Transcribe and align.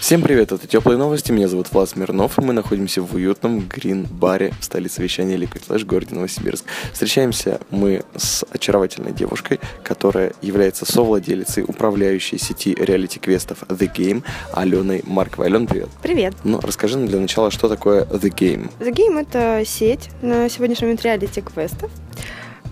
Всем 0.00 0.22
привет, 0.22 0.50
это 0.50 0.66
Теплые 0.66 0.96
новости, 0.96 1.30
меня 1.30 1.46
зовут 1.46 1.70
Влад 1.70 1.90
Смирнов, 1.90 2.38
и 2.38 2.40
мы 2.40 2.54
находимся 2.54 3.02
в 3.02 3.14
уютном 3.14 3.60
грин-баре 3.60 4.54
в 4.58 4.64
столице 4.64 5.02
вещания 5.02 5.36
Liquid 5.36 5.68
Flash, 5.68 5.84
городе 5.84 6.14
Новосибирск. 6.14 6.64
Встречаемся 6.94 7.60
мы 7.68 8.02
с 8.16 8.42
очаровательной 8.50 9.12
девушкой, 9.12 9.60
которая 9.84 10.32
является 10.40 10.90
совладелицей 10.90 11.64
управляющей 11.64 12.38
сети 12.38 12.74
реалити-квестов 12.74 13.62
The 13.64 13.94
Game, 13.94 14.24
Аленой 14.54 15.02
Марковой. 15.06 15.48
Алена, 15.48 15.66
привет. 15.66 15.90
Привет. 16.02 16.34
Ну, 16.44 16.60
расскажи 16.60 16.96
нам 16.96 17.06
для 17.06 17.20
начала, 17.20 17.50
что 17.50 17.68
такое 17.68 18.04
The 18.06 18.34
Game? 18.34 18.70
The 18.80 18.92
Game— 18.92 19.20
это 19.20 19.62
сеть 19.66 20.08
на 20.22 20.48
сегодняшний 20.48 20.86
момент 20.86 21.02
реалити-квестов, 21.02 21.90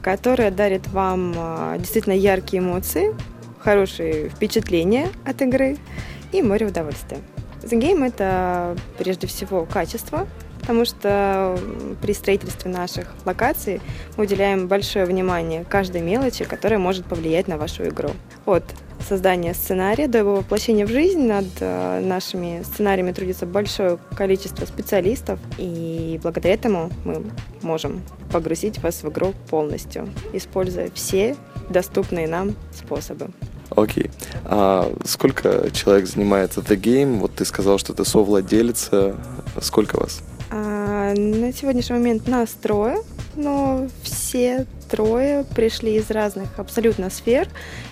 которая 0.01 0.51
дарит 0.51 0.89
вам 0.89 1.35
а, 1.37 1.77
действительно 1.77 2.15
яркие 2.15 2.63
эмоции, 2.63 3.15
хорошие 3.59 4.31
впечатления 4.31 5.11
от 5.27 5.43
игры 5.43 5.77
и 6.33 6.43
море 6.43 6.67
удовольствия. 6.67 7.19
Game— 7.63 8.07
это 8.07 8.77
прежде 8.99 9.27
всего 9.27 9.67
качество, 9.67 10.27
потому 10.61 10.85
что 10.85 11.59
при 12.01 12.13
строительстве 12.13 12.71
наших 12.71 13.15
локаций 13.25 13.81
мы 14.17 14.25
уделяем 14.25 14.69
большое 14.69 15.05
внимание 15.07 15.65
каждой 15.65 16.03
мелочи, 16.03 16.45
которая 16.45 16.79
может 16.79 17.07
повлиять 17.07 17.49
на 17.49 17.57
вашу 17.57 17.85
игру. 17.89 18.11
От 18.47 18.65
создания 19.07 19.55
сценария 19.55 20.09
до 20.09 20.19
его 20.19 20.37
воплощения 20.37 20.85
в 20.85 20.91
жизнь 20.91 21.27
над 21.27 21.47
э, 21.61 22.01
нашими 22.01 22.63
сценариями 22.63 23.13
трудится 23.13 23.47
большое 23.47 23.99
количество 24.17 24.67
специалистов, 24.67 25.39
и 25.57 26.21
благодаря 26.23 26.55
этому 26.55 26.91
мы 27.05 27.25
можем 27.63 28.03
погрузить 28.31 28.79
вас 28.83 29.03
в 29.03 29.09
игру 29.09 29.35
полностью, 29.49 30.09
используя 30.33 30.91
все 30.93 31.37
доступные 31.71 32.29
нам 32.29 32.55
способы. 32.75 33.29
Окей. 33.71 34.11
А 34.51 34.91
сколько 35.05 35.71
человек 35.73 36.07
занимается 36.07 36.61
The 36.61 36.77
Game? 36.77 37.19
Вот 37.19 37.35
ты 37.35 37.45
сказал, 37.45 37.79
что 37.79 37.93
ты 37.93 38.05
совладелица. 38.07 39.15
Сколько 39.61 40.01
вас? 40.01 40.21
А, 40.51 41.13
на 41.15 41.53
сегодняшний 41.53 41.97
момент 41.97 42.27
нас 42.27 42.51
трое, 42.51 42.99
но 43.37 43.87
все 44.03 44.67
трое 44.91 45.45
пришли 45.55 45.97
из 45.97 46.11
разных 46.11 46.59
абсолютно 46.59 47.11
сфер, 47.11 47.47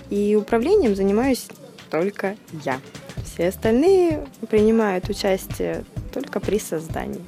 и 0.09 0.35
управлением 0.35 0.97
занимаюсь 0.97 1.47
только 1.91 2.37
я. 2.65 2.81
Все 3.25 3.49
остальные 3.49 4.27
принимают 4.49 5.11
участие 5.11 5.85
только 6.13 6.41
при 6.41 6.59
создании. 6.59 7.21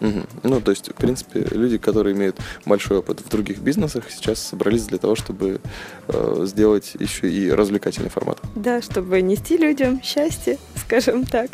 Мгм. 0.00 0.26
Ну, 0.42 0.60
то 0.60 0.70
есть, 0.70 0.88
в 0.88 0.94
принципе, 0.94 1.46
люди, 1.50 1.78
которые 1.78 2.14
имеют 2.14 2.38
большой 2.64 2.98
опыт 2.98 3.20
в 3.20 3.28
других 3.28 3.58
бизнесах, 3.58 4.04
сейчас 4.10 4.40
собрались 4.40 4.86
для 4.86 4.98
того, 4.98 5.14
чтобы 5.14 5.60
э, 6.08 6.42
сделать 6.46 6.96
еще 6.98 7.30
и 7.30 7.50
развлекательный 7.50 8.10
формат. 8.10 8.38
Да, 8.54 8.80
чтобы 8.82 9.20
нести 9.20 9.56
людям 9.56 10.02
счастье, 10.02 10.58
скажем 10.76 11.24
так. 11.24 11.50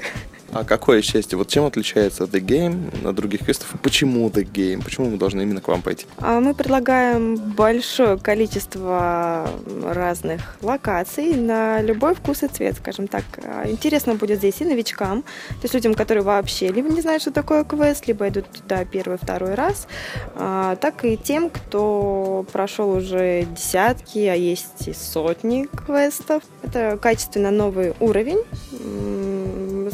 А 0.52 0.64
какое 0.64 1.02
счастье? 1.02 1.36
Вот 1.36 1.48
чем 1.48 1.64
отличается 1.64 2.24
The 2.24 2.40
Game 2.40 3.08
от 3.08 3.14
других 3.14 3.44
квестов? 3.44 3.74
Почему 3.82 4.28
The 4.28 4.44
Game? 4.44 4.82
Почему 4.82 5.10
мы 5.10 5.18
должны 5.18 5.42
именно 5.42 5.60
к 5.60 5.68
вам 5.68 5.82
пойти? 5.82 6.06
А 6.18 6.40
Мы 6.40 6.54
предлагаем 6.54 7.36
большое 7.36 8.18
количество 8.18 9.50
разных 9.82 10.56
локаций 10.62 11.34
на 11.34 11.82
любой 11.82 12.14
вкус 12.14 12.42
и 12.42 12.48
цвет, 12.48 12.76
скажем 12.76 13.08
так. 13.08 13.24
Интересно 13.66 14.14
будет 14.14 14.38
здесь 14.38 14.60
и 14.60 14.64
новичкам, 14.64 15.22
то 15.22 15.62
есть 15.62 15.74
людям, 15.74 15.94
которые 15.94 16.22
вообще 16.22 16.68
либо 16.68 16.88
не 16.88 17.00
знают, 17.00 17.22
что 17.22 17.30
такое 17.30 17.64
квест, 17.64 18.06
либо 18.06 18.28
идут 18.28 18.46
туда 18.50 18.84
первый, 18.84 19.18
второй 19.18 19.54
раз, 19.54 19.88
а, 20.34 20.76
так 20.76 21.04
и 21.04 21.16
тем, 21.16 21.50
кто 21.50 22.46
прошел 22.52 22.90
уже 22.90 23.44
десятки, 23.44 24.18
а 24.20 24.34
есть 24.34 24.88
и 24.88 24.92
сотни 24.92 25.68
квестов. 25.86 26.42
Это 26.62 26.98
качественно 27.00 27.50
новый 27.50 27.94
уровень 28.00 28.42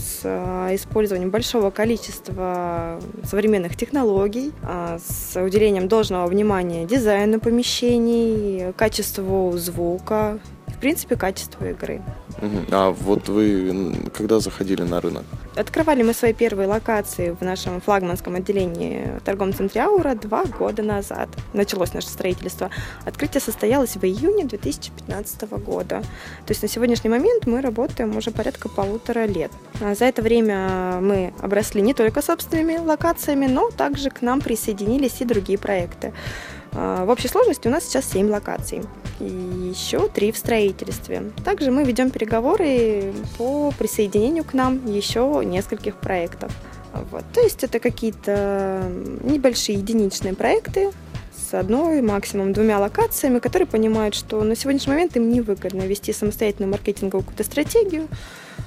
с 0.02 0.20
а, 0.24 0.74
использованием 0.74 1.30
большого 1.30 1.70
количества 1.70 3.00
современных 3.24 3.76
технологий, 3.76 4.52
а, 4.62 4.98
с 4.98 5.40
уделением 5.40 5.88
должного 5.88 6.26
внимания 6.26 6.84
дизайну 6.84 7.40
помещений, 7.40 8.72
качеству 8.74 9.52
звука, 9.56 10.38
принципе, 10.82 11.14
качеству 11.16 11.64
игры. 11.64 12.02
А 12.72 12.90
вот 12.90 13.28
вы 13.28 13.94
когда 14.12 14.40
заходили 14.40 14.82
на 14.82 15.00
рынок? 15.00 15.22
Открывали 15.54 16.02
мы 16.02 16.12
свои 16.12 16.32
первые 16.32 16.66
локации 16.66 17.30
в 17.30 17.44
нашем 17.44 17.80
флагманском 17.80 18.34
отделении 18.34 19.06
в 19.20 19.24
торговом 19.24 19.54
центре 19.54 19.82
Аура 19.82 20.14
два 20.14 20.44
года 20.44 20.82
назад. 20.82 21.28
Началось 21.52 21.94
наше 21.94 22.08
строительство. 22.08 22.68
Открытие 23.04 23.40
состоялось 23.40 23.96
в 23.96 24.04
июне 24.04 24.44
2015 24.44 25.42
года. 25.64 26.00
То 26.46 26.50
есть 26.50 26.62
на 26.62 26.68
сегодняшний 26.68 27.10
момент 27.10 27.46
мы 27.46 27.60
работаем 27.60 28.16
уже 28.16 28.32
порядка 28.32 28.68
полутора 28.68 29.26
лет. 29.26 29.52
А 29.80 29.94
За 29.94 30.06
это 30.06 30.20
время 30.22 30.98
мы 31.00 31.32
обросли 31.40 31.80
не 31.80 31.94
только 31.94 32.22
собственными 32.22 32.78
локациями, 32.78 33.46
но 33.46 33.70
также 33.70 34.10
к 34.10 34.20
нам 34.20 34.40
присоединились 34.40 35.20
и 35.20 35.24
другие 35.24 35.58
проекты. 35.58 36.12
А, 36.74 37.04
В 37.04 37.10
общей 37.10 37.28
сложности 37.28 37.68
у 37.68 37.70
нас 37.70 37.84
сейчас 37.84 38.10
7 38.10 38.30
локаций. 38.30 38.82
И 39.20 39.24
еще 39.24 40.08
3 40.08 40.32
в 40.32 40.36
строительстве. 40.36 41.30
Также 41.44 41.70
мы 41.70 41.84
ведем 41.84 42.10
переговоры 42.10 43.12
по 43.38 43.72
присоединению 43.78 44.44
к 44.44 44.54
нам 44.54 44.84
еще 44.86 45.42
нескольких 45.44 45.96
проектов. 45.96 46.52
Вот. 47.10 47.24
То 47.32 47.40
есть 47.40 47.64
это 47.64 47.78
какие-то 47.78 48.90
небольшие 49.22 49.78
единичные 49.78 50.34
проекты 50.34 50.90
с 51.34 51.54
одной, 51.54 52.02
максимум 52.02 52.52
двумя 52.52 52.78
локациями, 52.78 53.38
которые 53.38 53.66
понимают, 53.66 54.14
что 54.14 54.42
на 54.42 54.56
сегодняшний 54.56 54.92
момент 54.92 55.16
им 55.16 55.30
невыгодно 55.30 55.82
вести 55.82 56.12
самостоятельную 56.12 56.70
маркетинговую 56.70 57.22
какую-то 57.22 57.44
стратегию, 57.44 58.08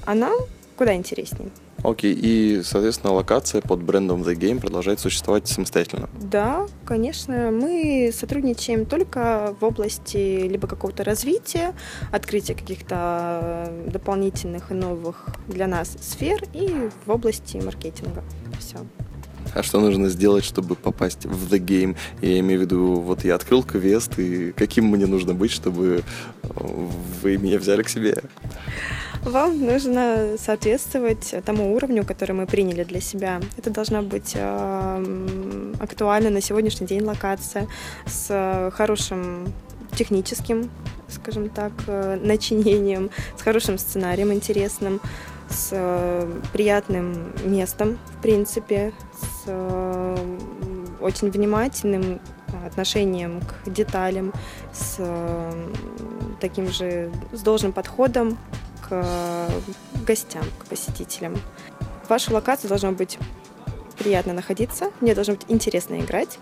а 0.04 0.14
нам 0.14 0.34
куда 0.76 0.94
интереснее. 0.94 1.50
Окей, 1.82 2.14
и, 2.14 2.62
соответственно, 2.64 3.12
локация 3.12 3.60
под 3.60 3.82
брендом 3.82 4.22
The 4.22 4.34
Game 4.34 4.60
продолжает 4.60 4.98
существовать 4.98 5.46
самостоятельно. 5.46 6.08
Да, 6.20 6.66
конечно, 6.84 7.50
мы 7.52 8.10
сотрудничаем 8.14 8.86
только 8.86 9.54
в 9.60 9.64
области 9.64 10.48
либо 10.48 10.66
какого-то 10.66 11.04
развития, 11.04 11.74
открытия 12.10 12.54
каких-то 12.54 13.72
дополнительных 13.86 14.70
и 14.70 14.74
новых 14.74 15.26
для 15.48 15.66
нас 15.66 15.96
сфер 16.00 16.42
и 16.52 16.90
в 17.04 17.10
области 17.10 17.58
маркетинга. 17.58 18.24
Все. 18.58 18.78
А 19.54 19.62
что 19.62 19.80
нужно 19.80 20.08
сделать, 20.08 20.44
чтобы 20.44 20.74
попасть 20.74 21.24
в 21.24 21.52
The 21.52 21.58
Game? 21.58 21.96
Я 22.20 22.40
имею 22.40 22.60
в 22.60 22.62
виду, 22.64 22.94
вот 23.00 23.24
я 23.24 23.36
открыл 23.36 23.62
квест, 23.62 24.18
и 24.18 24.52
каким 24.52 24.86
мне 24.86 25.06
нужно 25.06 25.34
быть, 25.34 25.50
чтобы 25.50 26.02
э, 26.42 26.48
вы 27.22 27.38
меня 27.38 27.58
взяли 27.58 27.82
к 27.82 27.88
себе? 27.88 28.18
Вам 29.26 29.58
нужно 29.66 30.36
соответствовать 30.38 31.34
тому 31.44 31.74
уровню, 31.74 32.04
который 32.04 32.30
мы 32.30 32.46
приняли 32.46 32.84
для 32.84 33.00
себя. 33.00 33.40
Это 33.56 33.70
должна 33.70 34.00
быть 34.00 34.34
эм, 34.36 35.74
актуальна 35.80 36.30
на 36.30 36.40
сегодняшний 36.40 36.86
день 36.86 37.02
локация 37.02 37.66
с 38.06 38.28
э, 38.30 38.70
хорошим 38.72 39.52
техническим, 39.96 40.70
скажем 41.08 41.48
так, 41.48 41.72
э, 41.88 42.20
начинением, 42.22 43.10
с 43.36 43.42
хорошим 43.42 43.78
сценарием 43.78 44.32
интересным, 44.32 45.00
с 45.50 45.70
э, 45.72 46.40
приятным 46.52 47.32
местом, 47.44 47.98
в 48.18 48.22
принципе, 48.22 48.92
с 49.12 49.42
э, 49.48 50.38
очень 51.00 51.30
внимательным 51.30 52.20
отношением 52.64 53.40
к 53.40 53.68
деталям, 53.68 54.32
с 54.72 54.96
э, 55.00 55.68
таким 56.40 56.68
же, 56.68 57.10
с 57.32 57.40
должным 57.40 57.72
подходом 57.72 58.38
к 58.88 58.92
э, 58.92 59.48
гостям, 60.06 60.44
к 60.58 60.66
посетителям. 60.66 61.40
Вашу 62.08 62.32
локацию 62.32 62.68
должно 62.68 62.92
быть 62.92 63.18
приятно 63.98 64.32
находиться, 64.32 64.90
мне 65.00 65.14
должно 65.14 65.34
быть 65.34 65.44
интересно 65.48 65.96
играть, 66.00 66.38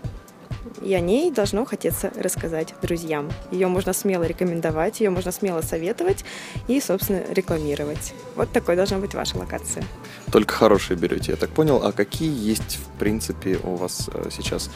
и 0.82 0.92
о 0.94 1.00
ней 1.00 1.30
должно 1.30 1.64
хотеться 1.64 2.12
рассказать 2.16 2.74
друзьям. 2.82 3.30
Ее 3.50 3.68
можно 3.68 3.92
смело 3.92 4.24
рекомендовать, 4.24 5.00
ее 5.00 5.10
можно 5.10 5.32
смело 5.32 5.60
советовать 5.60 6.24
и, 6.68 6.80
собственно, 6.80 7.22
рекламировать. 7.30 8.14
Вот 8.36 8.50
такой 8.52 8.76
должна 8.76 8.98
быть 8.98 9.14
ваша 9.14 9.38
локация. 9.38 9.84
Только 10.32 10.54
хорошие 10.54 10.96
берете, 10.96 11.32
я 11.32 11.36
так 11.36 11.50
понял. 11.50 11.82
А 11.84 11.92
какие 11.92 12.32
есть, 12.32 12.78
в 12.78 12.98
принципе, 12.98 13.58
у 13.62 13.76
вас 13.76 14.10
э, 14.12 14.28
сейчас 14.30 14.70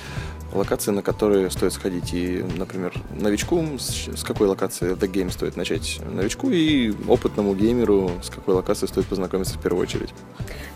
локации, 0.52 0.90
на 0.92 1.02
которые 1.02 1.50
стоит 1.50 1.72
сходить? 1.72 2.12
И, 2.14 2.44
например, 2.56 2.94
новичку, 3.10 3.64
с 3.78 4.22
какой 4.24 4.48
локации 4.48 4.92
The 4.92 5.10
Game 5.10 5.30
стоит 5.30 5.56
начать 5.56 6.00
новичку, 6.04 6.50
и 6.50 6.92
опытному 7.06 7.54
геймеру 7.54 8.10
с 8.22 8.30
какой 8.30 8.54
локацией 8.54 8.88
стоит 8.88 9.06
познакомиться 9.06 9.58
в 9.58 9.62
первую 9.62 9.82
очередь? 9.82 10.10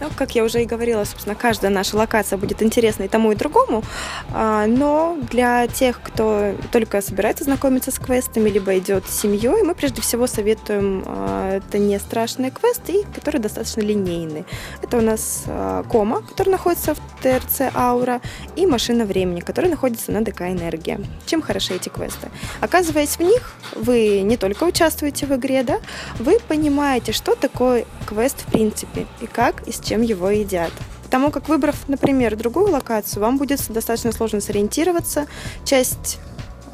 Ну, 0.03 0.09
как 0.17 0.35
я 0.35 0.43
уже 0.43 0.65
и 0.65 0.67
говорила, 0.67 1.05
собственно, 1.05 1.37
каждая 1.37 1.71
наша 1.71 1.97
локация 1.97 2.37
будет 2.37 2.61
интересна 2.61 3.05
и 3.05 3.09
тому, 3.09 3.31
и 3.31 3.37
другому. 3.37 3.85
А, 4.33 4.67
но 4.67 5.17
для 5.31 5.69
тех, 5.69 6.01
кто 6.03 6.57
только 6.73 7.01
собирается 7.01 7.45
знакомиться 7.45 7.93
с 7.93 8.01
квестами, 8.01 8.51
либо 8.51 8.77
идет 8.79 9.07
с 9.07 9.21
семьей, 9.21 9.63
мы 9.63 9.77
прежде 9.77 10.03
всего 10.03 10.27
советуем 10.27 11.05
а, 11.07 11.59
это 11.59 11.79
не 11.79 12.01
страшные 12.01 12.51
квесты, 12.51 13.05
которые 13.15 13.41
достаточно 13.41 13.83
линейные. 13.83 14.45
Это 14.83 14.97
у 14.97 15.03
нас 15.03 15.45
а, 15.47 15.85
Кома, 15.85 16.23
который 16.23 16.51
находится 16.51 16.97
в 16.97 16.99
ТРЦ 17.23 17.73
Аура, 17.73 18.21
и 18.57 18.67
Машина 18.67 19.05
времени, 19.05 19.39
которая 19.39 19.71
находится 19.71 20.11
на 20.11 20.25
ДК 20.25 20.43
Энергия. 20.43 21.01
Чем 21.27 21.43
хороши 21.43 21.75
эти 21.75 21.91
квесты? 21.91 22.29
Оказываясь 22.61 23.19
в 23.19 23.21
них, 23.21 23.55
вы 23.77 24.23
не 24.23 24.37
только 24.37 24.65
участвуете 24.65 25.27
в 25.27 25.37
игре, 25.37 25.63
да, 25.63 25.79
вы 26.19 26.41
понимаете, 26.49 27.13
что 27.13 27.37
такое 27.37 27.85
квест 28.05 28.41
в 28.41 28.51
принципе, 28.51 29.07
и 29.21 29.27
как 29.27 29.63
и 29.69 29.71
с 29.71 29.79
чем 29.79 29.92
его 30.01 30.31
едят. 30.31 30.73
Потому 31.05 31.31
как, 31.31 31.51
выбрав, 31.51 31.89
например, 31.89 32.37
другую 32.37 32.71
локацию, 32.71 33.21
вам 33.21 33.37
будет 33.37 33.61
достаточно 33.71 34.13
сложно 34.13 34.41
сориентироваться. 34.41 35.27
Часть 35.65 36.19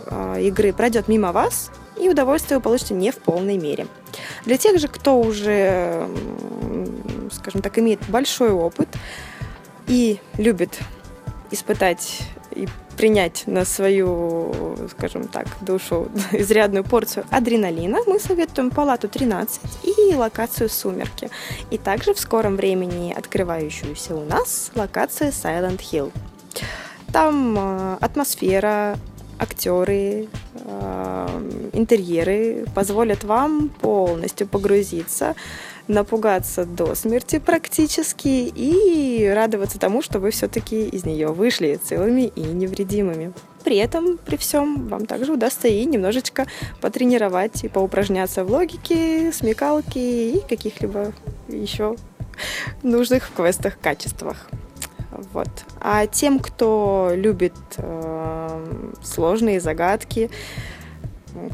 э, 0.06 0.42
игры 0.42 0.72
пройдет 0.72 1.08
мимо 1.08 1.32
вас, 1.32 1.72
и 2.00 2.08
удовольствие 2.08 2.58
вы 2.58 2.62
получите 2.62 2.94
не 2.94 3.10
в 3.10 3.16
полной 3.16 3.58
мере. 3.58 3.88
Для 4.44 4.56
тех 4.56 4.78
же, 4.78 4.86
кто 4.86 5.18
уже, 5.20 6.08
скажем 7.32 7.62
так, 7.62 7.78
имеет 7.78 8.00
большой 8.08 8.50
опыт 8.50 8.88
и 9.88 10.20
любит 10.36 10.78
испытать 11.50 12.22
и 12.52 12.68
принять 12.98 13.44
на 13.46 13.64
свою, 13.64 14.76
скажем 14.90 15.28
так, 15.28 15.46
душу 15.60 16.08
изрядную 16.32 16.84
порцию 16.84 17.24
адреналина, 17.30 17.98
мы 18.06 18.18
советуем 18.18 18.70
палату 18.70 19.08
13 19.08 19.60
и 19.84 20.14
локацию 20.14 20.68
«Сумерки». 20.68 21.30
И 21.70 21.78
также 21.78 22.12
в 22.12 22.18
скором 22.18 22.56
времени 22.56 23.14
открывающуюся 23.16 24.16
у 24.16 24.24
нас 24.24 24.72
локация 24.74 25.30
Silent 25.30 25.78
Hill. 25.78 26.12
Там 27.12 27.56
э, 27.56 27.96
атмосфера, 28.00 28.96
актеры, 29.38 30.28
э, 30.54 31.70
интерьеры 31.74 32.66
позволят 32.74 33.22
вам 33.22 33.68
полностью 33.68 34.48
погрузиться 34.48 35.36
напугаться 35.88 36.64
до 36.64 36.94
смерти 36.94 37.38
практически 37.38 38.52
и 38.54 39.30
радоваться 39.34 39.78
тому, 39.78 40.02
что 40.02 40.20
вы 40.20 40.30
все-таки 40.30 40.86
из 40.86 41.04
нее 41.04 41.28
вышли 41.28 41.80
целыми 41.82 42.30
и 42.34 42.42
невредимыми. 42.42 43.32
При 43.64 43.76
этом, 43.76 44.18
при 44.18 44.36
всем, 44.36 44.86
вам 44.88 45.06
также 45.06 45.32
удастся 45.32 45.68
и 45.68 45.84
немножечко 45.84 46.46
потренировать 46.80 47.64
и 47.64 47.68
поупражняться 47.68 48.44
в 48.44 48.50
логике, 48.50 49.32
смекалке 49.32 50.30
и 50.30 50.40
каких-либо 50.48 51.12
еще 51.48 51.96
нужных 52.82 53.28
в 53.28 53.32
квестах 53.32 53.78
качествах. 53.80 54.48
Вот. 55.32 55.48
А 55.80 56.06
тем, 56.06 56.38
кто 56.38 57.10
любит 57.14 57.54
э, 57.78 58.92
сложные 59.02 59.60
загадки, 59.60 60.30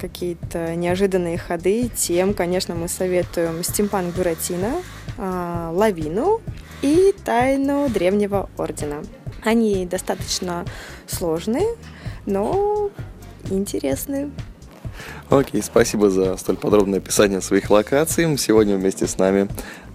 какие-то 0.01 0.75
неожиданные 0.75 1.39
ходы, 1.39 1.91
тем, 1.95 2.35
конечно, 2.35 2.75
мы 2.75 2.89
советуем 2.89 3.63
Стимпанк 3.63 4.15
Буратино, 4.15 4.83
а, 5.19 5.71
Лавину 5.73 6.41
и 6.83 7.15
Тайну 7.25 7.89
Древнего 7.89 8.49
Ордена. 8.57 9.03
Они 9.43 9.87
достаточно 9.87 10.65
сложные, 11.07 11.77
но 12.27 12.91
интересные. 13.51 14.31
Окей, 15.31 15.63
спасибо 15.63 16.11
за 16.11 16.37
столь 16.37 16.57
подробное 16.57 16.99
описание 16.99 17.41
своих 17.41 17.71
локаций. 17.71 18.39
Сегодня 18.39 18.77
вместе 18.77 19.07
с 19.07 19.19
нами 19.19 19.49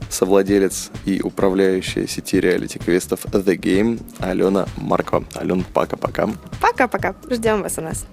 совладелец 0.09 0.91
и 1.05 1.21
управляющая 1.21 2.07
сети 2.07 2.39
реалити-квестов 2.39 3.25
The 3.25 3.55
Game 3.55 4.01
Алена 4.19 4.67
Маркова. 4.77 5.25
Ален, 5.35 5.63
пока-пока. 5.73 6.29
Пока-пока. 6.59 7.15
Ждем 7.29 7.61
вас 7.61 7.77
у 7.77 7.81
нас. 7.81 8.05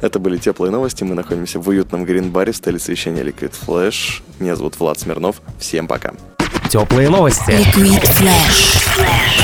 Это 0.00 0.18
были 0.18 0.36
теплые 0.36 0.70
новости. 0.70 1.04
Мы 1.04 1.14
находимся 1.14 1.58
в 1.58 1.68
уютном 1.68 2.04
грин-баре 2.04 2.52
в 2.52 2.56
столице 2.56 2.92
вещания 2.92 3.22
Liquid 3.22 3.52
Flash. 3.66 4.22
Меня 4.38 4.56
зовут 4.56 4.78
Влад 4.78 4.98
Смирнов. 4.98 5.40
Всем 5.58 5.86
пока. 5.86 6.14
Теплые 6.68 7.08
новости. 7.08 7.50
Liquid 7.50 8.02
Flash. 8.02 9.43